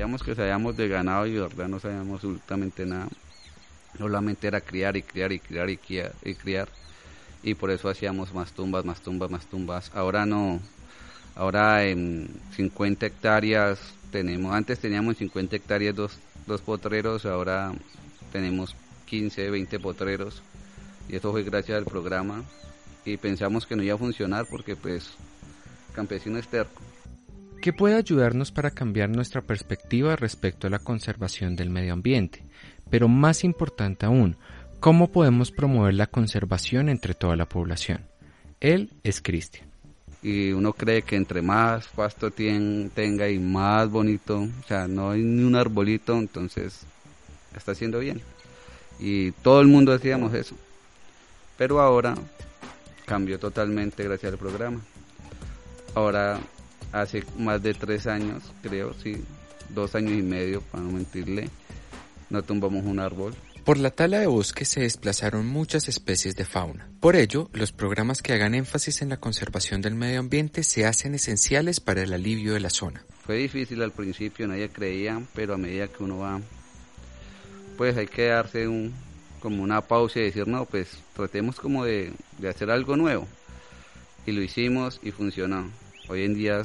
[0.00, 3.06] Creíamos que sabíamos de ganado y de verdad no sabíamos absolutamente nada.
[3.98, 6.68] Solamente era criar y criar y criar y criar y criar.
[7.42, 9.90] Y por eso hacíamos más tumbas, más tumbas, más tumbas.
[9.94, 10.58] Ahora no.
[11.34, 13.78] Ahora en 50 hectáreas
[14.10, 17.70] tenemos, antes teníamos en 50 hectáreas dos, dos potreros, ahora
[18.32, 18.74] tenemos
[19.04, 20.40] 15, 20 potreros.
[21.10, 22.42] Y eso fue gracias al programa.
[23.04, 25.10] Y pensamos que no iba a funcionar porque pues
[25.92, 26.89] campesino es terco.
[27.60, 32.42] ¿Qué puede ayudarnos para cambiar nuestra perspectiva respecto a la conservación del medio ambiente?
[32.88, 34.36] Pero más importante aún,
[34.80, 38.06] ¿cómo podemos promover la conservación entre toda la población?
[38.60, 39.68] Él es Cristian.
[40.22, 45.20] Y uno cree que entre más pasto tenga y más bonito, o sea, no hay
[45.20, 46.86] ni un arbolito, entonces
[47.54, 48.22] está haciendo bien.
[48.98, 50.56] Y todo el mundo decíamos eso.
[51.58, 52.14] Pero ahora
[53.04, 54.80] cambió totalmente gracias al programa.
[55.94, 56.40] Ahora
[56.92, 59.22] hace más de tres años, creo, sí,
[59.68, 61.48] dos años y medio, para no mentirle,
[62.28, 63.34] no tumbamos un árbol.
[63.64, 66.88] Por la tala de bosques se desplazaron muchas especies de fauna.
[66.98, 71.14] Por ello, los programas que hagan énfasis en la conservación del medio ambiente se hacen
[71.14, 73.04] esenciales para el alivio de la zona.
[73.24, 76.40] Fue difícil al principio, nadie creía, pero a medida que uno va,
[77.76, 78.94] pues hay que darse un,
[79.40, 83.28] como una pausa y decir, no, pues tratemos como de, de hacer algo nuevo.
[84.26, 85.70] Y lo hicimos y funcionó
[86.10, 86.62] hoy en día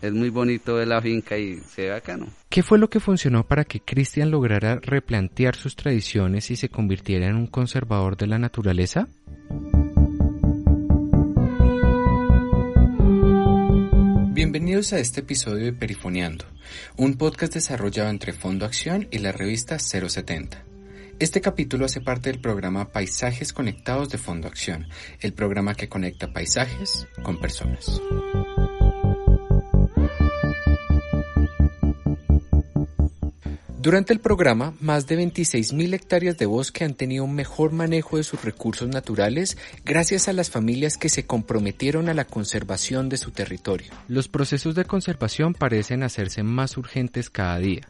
[0.00, 2.28] es muy bonito de la finca y se ve acá, ¿no?
[2.48, 7.26] ¿Qué fue lo que funcionó para que Cristian lograra replantear sus tradiciones y se convirtiera
[7.26, 9.08] en un conservador de la naturaleza?
[14.30, 16.44] Bienvenidos a este episodio de Perifoneando,
[16.96, 20.67] un podcast desarrollado entre Fondo Acción y la revista 070.
[21.20, 24.86] Este capítulo hace parte del programa Paisajes Conectados de Fondo Acción,
[25.18, 28.00] el programa que conecta paisajes con personas.
[33.80, 38.22] Durante el programa, más de 26.000 hectáreas de bosque han tenido un mejor manejo de
[38.22, 43.32] sus recursos naturales gracias a las familias que se comprometieron a la conservación de su
[43.32, 43.92] territorio.
[44.06, 47.88] Los procesos de conservación parecen hacerse más urgentes cada día.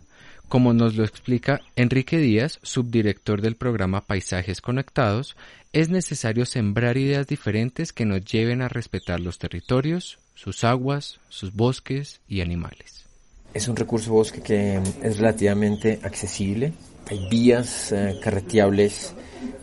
[0.48, 5.36] Como nos lo explica Enrique Díaz, subdirector del programa Paisajes Conectados,
[5.74, 11.52] es necesario sembrar ideas diferentes que nos lleven a respetar los territorios, sus aguas, sus
[11.52, 13.04] bosques y animales.
[13.52, 16.72] Es un recurso bosque que es relativamente accesible.
[17.10, 19.14] Hay vías eh, carreteables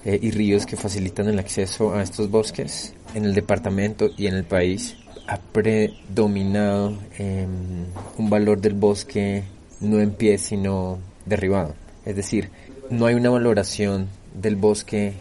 [0.03, 2.93] eh, y ríos que facilitan el acceso a estos bosques.
[3.15, 4.97] En el departamento y en el país
[5.27, 7.85] ha predominado em,
[8.17, 9.43] un valor del bosque
[9.79, 11.75] no en pie sino derribado.
[12.05, 12.49] Es decir,
[12.89, 15.13] no hay una valoración del bosque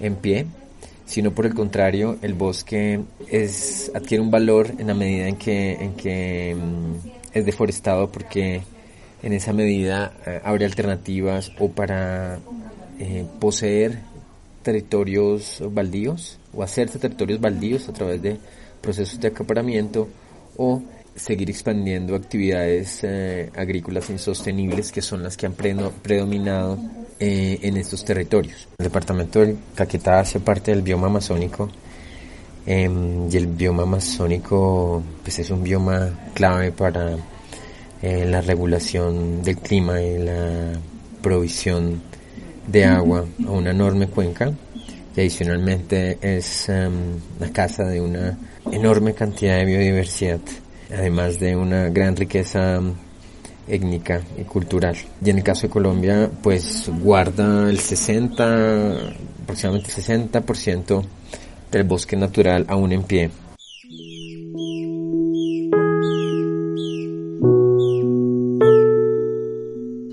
[0.00, 0.46] en pie,
[1.06, 6.56] sino por el contrario, el bosque es, adquiere un valor en la medida en que,
[6.56, 8.62] mm, es deforestado porque
[9.22, 12.38] en esa medida eh, abre alternativas o para
[12.98, 14.00] eh, poseer
[14.62, 18.38] territorios baldíos o hacerse territorios baldíos a través de
[18.80, 20.08] procesos de acaparamiento
[20.56, 20.82] o
[21.14, 26.78] seguir expandiendo actividades eh, agrícolas insostenibles que son las que han predominado
[27.18, 28.68] eh, en estos territorios.
[28.78, 31.68] El departamento del Caquetá hace parte del bioma amazónico
[32.64, 37.16] em, y el bioma amazónico pues es un bioma clave para
[38.02, 40.72] eh, la regulación del clima y la
[41.20, 42.00] provisión
[42.66, 44.52] de agua a una enorme cuenca
[45.14, 48.38] y adicionalmente es em, la casa de una
[48.70, 50.40] enorme cantidad de biodiversidad
[50.92, 52.80] además de una gran riqueza
[53.68, 54.96] étnica y cultural.
[55.24, 58.92] Y en el caso de Colombia, pues guarda el 60,
[59.42, 61.04] aproximadamente 60%
[61.70, 63.30] del bosque natural aún en pie.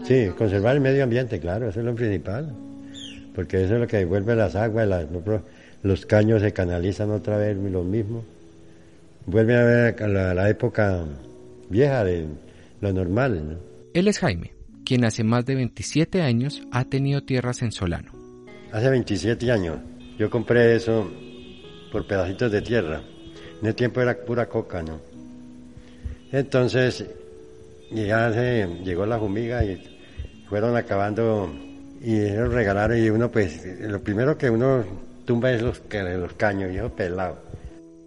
[0.05, 2.55] Sí, conservar el medio ambiente, claro, eso es lo principal,
[3.35, 4.87] porque eso es lo que devuelve las aguas,
[5.83, 8.23] los caños se canalizan otra vez lo mismo
[9.27, 11.05] vuelve a ver a la, época
[11.69, 12.27] vieja de
[12.81, 13.59] lo normal.
[13.93, 14.53] Él es Jaime,
[14.85, 18.11] quien hace más de 27 años ha tenido tierras en Solano.
[18.71, 19.77] Hace 27 años
[20.17, 21.11] yo compré eso
[21.91, 23.01] por pedacitos de tierra.
[23.61, 24.99] En el tiempo era pura coca, ¿no?
[26.31, 27.05] Entonces,
[27.91, 29.81] ya se llegó la jumiga y
[30.49, 31.53] fueron acabando
[32.01, 34.83] y ellos regalaron y uno pues, lo primero que uno
[35.25, 37.47] tumba es los, los caños, yo pelado.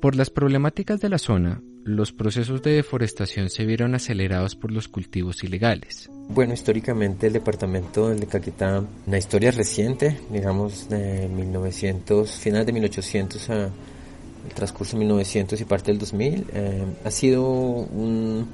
[0.00, 4.88] Por las problemáticas de la zona, los procesos de deforestación se vieron acelerados por los
[4.88, 6.08] cultivos ilegales.
[6.30, 13.50] Bueno, históricamente el departamento de Caquetá, una historia reciente, digamos de 1900, final de 1800
[13.50, 18.48] a el transcurso de 1900 y parte del 2000, eh, ha sido un,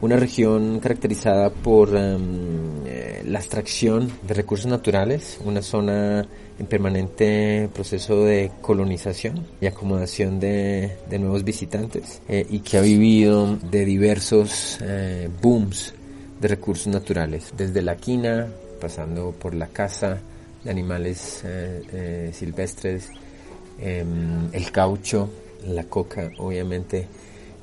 [0.00, 6.26] una región caracterizada por em, eh, la extracción de recursos naturales, una zona
[6.58, 13.56] en permanente proceso de colonización y acomodación de, nuevos visitantes eh, y que ha vivido
[13.56, 15.94] de diversos eh, booms
[16.40, 18.48] de recursos naturales, desde la quina,
[18.80, 20.18] pasando por la caza
[20.64, 21.44] de animales
[22.32, 23.10] silvestres,
[23.78, 25.28] em, el caucho,
[25.66, 27.06] la coca, obviamente,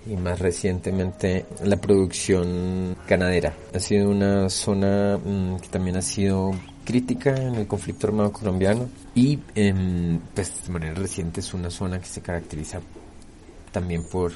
[0.10, 3.54] y más recientemente la producción ganadera.
[3.74, 6.52] Ha sido una zona mm, que también ha sido
[6.86, 12.00] crítica en el conflicto armado colombiano y en, pues, de manera reciente es una zona
[12.00, 12.80] que se caracteriza
[13.72, 14.32] también por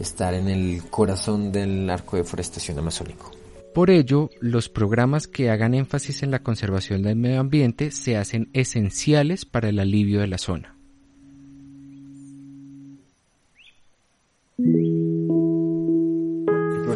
[0.00, 3.30] estar en el corazón del arco de forestación amazónico.
[3.74, 8.48] Por ello, los programas que hagan énfasis en la conservación del medio ambiente se hacen
[8.52, 10.75] esenciales para el alivio de la zona.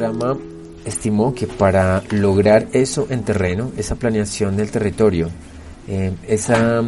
[0.00, 0.38] Programa
[0.87, 5.29] estimó que para lograr eso en terreno, esa planeación del territorio,
[5.88, 6.82] eh, esa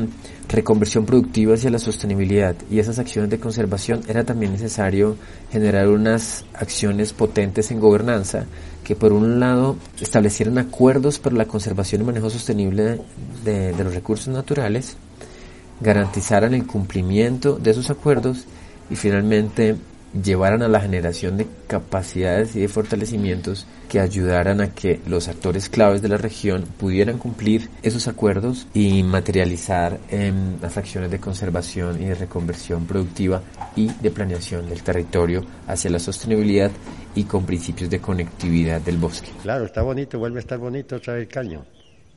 [0.48, 5.16] reconversión productiva hacia la sostenibilidad y esas acciones de conservación, era también necesario
[5.50, 8.46] generar unas acciones potentes en gobernanza
[8.82, 12.98] que por un lado establecieran acuerdos para la conservación y manejo sostenible
[13.44, 14.96] de, de los recursos naturales,
[15.82, 18.46] garantizaran el cumplimiento de esos acuerdos
[18.88, 19.76] y finalmente
[20.12, 25.68] llevaran a la generación de capacidades y de fortalecimientos que ayudaran a que los actores
[25.68, 32.02] claves de la región pudieran cumplir esos acuerdos y materializar en las acciones de conservación
[32.02, 33.42] y de reconversión productiva
[33.76, 36.70] y de planeación del territorio hacia la sostenibilidad
[37.14, 39.30] y con principios de conectividad del bosque.
[39.42, 41.64] Claro, está bonito, vuelve a estar bonito otra vez el caño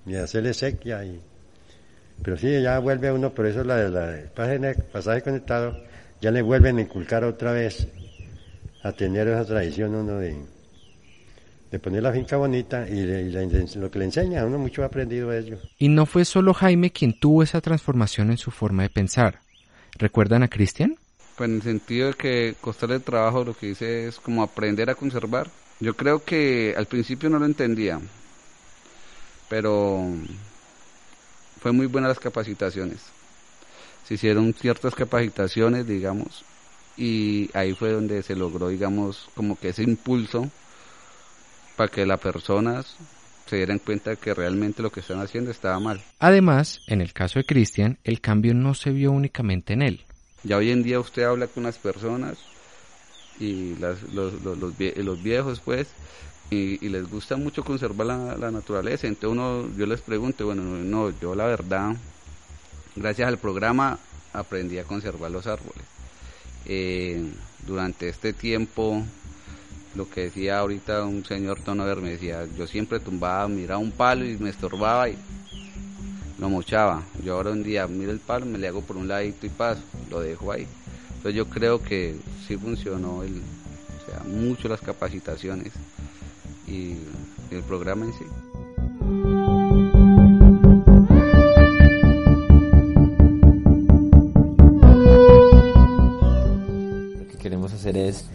[0.05, 1.19] y hacerle sequía y
[2.23, 5.77] pero sí, ya vuelve uno, por eso la, la, el pasaje conectado
[6.25, 7.87] ya le vuelven a inculcar otra vez
[8.81, 10.35] a tener esa tradición uno de,
[11.69, 13.29] de poner la finca bonita y,
[13.75, 15.59] lo que le enseña, uno mucho ha aprendido de ello.
[15.77, 19.41] Y no fue solo Jaime quien tuvo esa transformación en su forma de pensar.
[19.99, 20.95] ¿Recuerdan a Cristian?
[21.37, 24.95] Pues en el sentido de que costarle trabajo lo que dice es como aprender a
[24.95, 25.47] conservar.
[25.79, 27.99] Yo creo que al principio no lo entendía,
[29.47, 30.07] pero
[31.59, 33.13] fue muy buenas las capacitaciones
[34.05, 36.45] se hicieron ciertas capacitaciones, digamos,
[36.95, 40.49] y ahí fue donde se logró, digamos, como que ese impulso
[41.75, 42.95] para que las personas
[43.47, 46.01] se dieran cuenta que realmente lo que están haciendo estaba mal.
[46.19, 50.01] Además, en el caso de Cristian, el cambio no se vio únicamente en él.
[50.43, 52.37] Ya hoy en día usted habla con las personas
[53.39, 55.87] y las, los, los, los, viejos, pues,
[56.49, 59.07] y, les gusta mucho conservar la, la, naturaleza.
[59.07, 61.95] Entonces uno, yo les pregunto, bueno, no, yo la verdad,
[62.95, 63.99] Gracias al programa
[64.31, 65.83] aprendí a conservar los árboles.
[66.65, 67.21] Eh,
[67.67, 69.03] durante este tiempo,
[69.95, 74.25] lo que decía ahorita un señor Tonover me decía, yo siempre tumbaba, miraba un palo
[74.25, 75.17] y me estorbaba y
[76.39, 77.03] lo mochaba.
[77.21, 79.81] Yo ahora un día miro el palo, me le hago por un ladito y paso,
[80.09, 80.65] lo dejo ahí.
[81.17, 82.15] Entonces yo creo que
[82.47, 85.73] sí funcionó el, o sea, mucho las capacitaciones
[86.65, 86.95] y
[87.51, 88.25] el programa en sí.
[97.45, 98.25] Es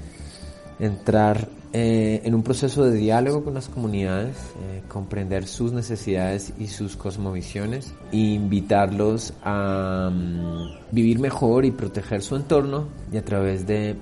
[0.78, 6.66] entrar eh, en un proceso de diálogo con las comunidades, eh, comprender sus necesidades y
[6.66, 13.66] sus cosmovisiones, e invitarlos a mm, vivir mejor y proteger su entorno y a través
[13.66, 13.96] de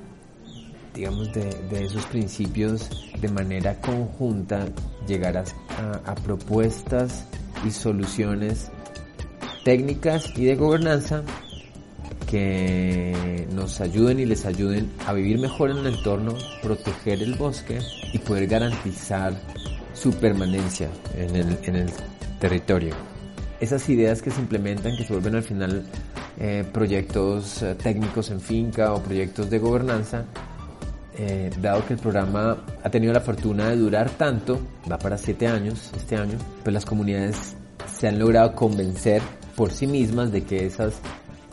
[0.95, 1.51] digamos de,
[1.85, 2.91] esos principios
[3.21, 4.67] de manera conjunta
[5.07, 7.25] llegar a propuestas
[7.65, 8.73] y soluciones
[9.65, 11.23] técnicas y de gobernanza
[12.31, 17.79] que nos ayuden y les ayuden a vivir mejor en el entorno, proteger el bosque
[18.13, 19.35] y poder garantizar
[19.95, 21.91] su permanencia en el, en el
[22.39, 22.95] territorio.
[23.61, 25.85] Esas ideas que se implementan, que se vuelven al final
[26.39, 30.25] eh, proyectos eh, técnicos en finca o proyectos de gobernanza,
[31.17, 35.49] eh, dado que el programa ha tenido la fortuna de durar tanto, va para siete
[35.49, 37.57] años este año, pues las comunidades
[37.99, 39.21] se han logrado convencer
[39.57, 41.01] por sí mismas de que esas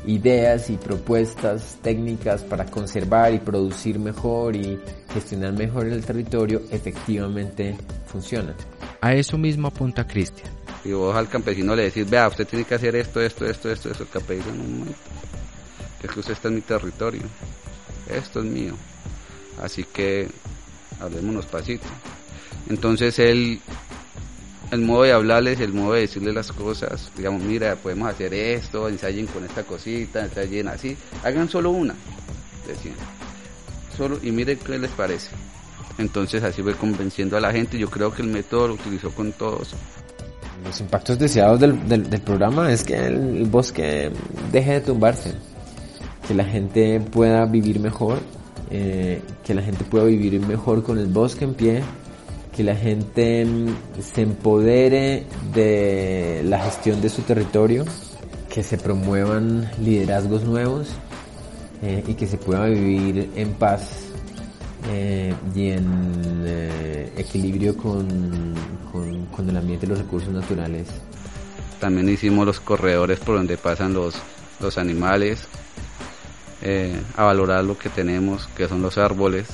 [0.08, 4.80] ideas y propuestas técnicas para conservar y producir mejor y
[5.14, 8.56] gestionar mejor el territorio efectivamente funcionan.
[9.02, 10.50] A eso mismo apunta Cristian.
[10.84, 13.90] Y vos al campesino le decís, vea, usted tiene que hacer esto, esto, esto, esto,
[13.90, 14.86] esto, el campesino no,
[16.04, 17.24] es que usted está en mi territorio,
[18.08, 18.76] esto es mío,
[19.62, 20.28] así que
[21.00, 21.88] hablémonos pasito.
[22.70, 23.60] Entonces él
[24.72, 28.89] el modo de hablarles, el modo de decirles las cosas, digamos, mira, podemos hacer esto,
[28.89, 31.95] ensayen con esta cosita, ensayen así, hagan solo una,
[32.67, 32.95] decían,
[33.95, 35.29] solo y miren qué les parece.
[35.98, 37.77] Entonces así fue convenciendo a la gente.
[37.77, 39.74] Yo creo que el método lo utilizó con todos.
[40.63, 44.12] Los impactos deseados del, del, programa es que el bosque
[44.51, 45.34] deje de tumbarse,
[46.27, 48.19] que la gente pueda vivir mejor,
[48.72, 51.84] eh, que la gente pueda vivir mejor con el bosque en pie,
[52.56, 57.86] que la gente mm, se empodere de la gestión de su territorio,
[58.50, 60.88] que se promuevan liderazgos nuevos
[61.82, 64.08] eh, y que se pueda vivir en paz
[64.90, 68.54] eh, y en eh, equilibrio con,
[68.92, 70.88] con, el ambiente y los recursos naturales.
[71.82, 74.16] También hicimos los corredores por donde pasan los,
[74.62, 75.48] los animales,
[77.16, 79.46] a valorar lo que tenemos, que son los árboles,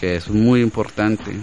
[0.00, 1.36] que es muy importante.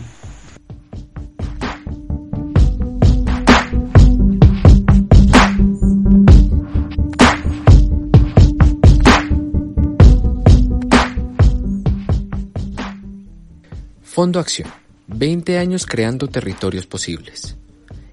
[14.14, 14.70] Fondo Acción.
[15.08, 17.58] 20 años creando territorios posibles.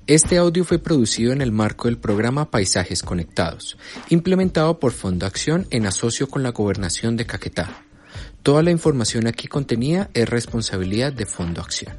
[0.06, 3.76] Este audio fue producido en el marco del programa Paisajes Conectados,
[4.08, 7.84] implementado por Fondo Acción en asocio con la Gobernación de Caquetá.
[8.42, 11.92] Toda la información aquí contenida es responsabilidad de Fondo Acción.